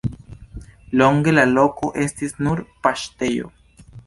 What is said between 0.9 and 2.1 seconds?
Longe la loko